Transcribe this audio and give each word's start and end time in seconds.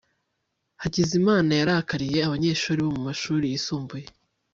hakizimana 0.81 1.51
yarakariye 1.59 2.19
abanyeshuri 2.27 2.79
bo 2.85 2.91
mumashuri 2.95 3.45
yisumbuye 3.51 4.05